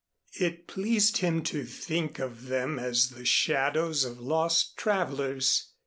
It 0.39 0.65
pleased 0.65 1.17
him 1.17 1.43
to 1.43 1.63
think 1.63 2.17
of 2.17 2.47
them 2.47 2.79
as 2.79 3.11
the 3.11 3.23
shadows 3.23 4.03
of 4.03 4.19
lost 4.19 4.75
travelers. 4.75 5.67